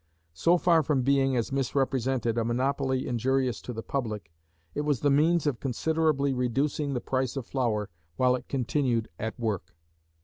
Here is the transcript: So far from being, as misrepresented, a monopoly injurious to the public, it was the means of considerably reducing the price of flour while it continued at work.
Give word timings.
So 0.33 0.57
far 0.57 0.81
from 0.81 1.03
being, 1.03 1.35
as 1.37 1.51
misrepresented, 1.51 2.35
a 2.35 2.43
monopoly 2.43 3.07
injurious 3.07 3.61
to 3.61 3.71
the 3.71 3.83
public, 3.83 4.31
it 4.73 4.81
was 4.81 5.01
the 5.01 5.11
means 5.11 5.45
of 5.45 5.59
considerably 5.59 6.33
reducing 6.33 6.95
the 6.95 7.01
price 7.01 7.35
of 7.37 7.45
flour 7.45 7.87
while 8.15 8.35
it 8.35 8.47
continued 8.49 9.09
at 9.19 9.39
work. 9.39 9.75